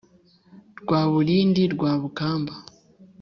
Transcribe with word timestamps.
Rwaburindi, 0.81 1.61
Rwabukamba, 1.73 2.53